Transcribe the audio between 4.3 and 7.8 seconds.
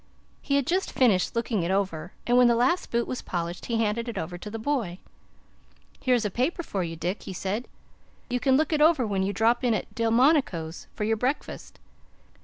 to the boy. "Here's a paper for you, Dick," he said;